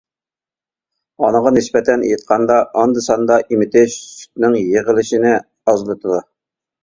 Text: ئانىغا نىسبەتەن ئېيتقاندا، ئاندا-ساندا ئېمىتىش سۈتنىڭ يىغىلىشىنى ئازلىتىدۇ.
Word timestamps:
ئانىغا 1.25 1.49
نىسبەتەن 1.57 2.05
ئېيتقاندا، 2.07 2.55
ئاندا-ساندا 2.79 3.37
ئېمىتىش 3.43 3.99
سۈتنىڭ 4.23 4.57
يىغىلىشىنى 4.61 5.35
ئازلىتىدۇ. 5.73 6.19